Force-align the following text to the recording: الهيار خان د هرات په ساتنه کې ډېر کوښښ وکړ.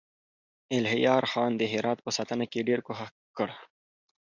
الهيار 0.77 1.23
خان 1.33 1.51
د 1.57 1.61
هرات 1.73 1.99
په 2.05 2.11
ساتنه 2.17 2.45
کې 2.51 2.65
ډېر 2.69 2.79
کوښښ 2.87 3.11
وکړ. 3.25 3.49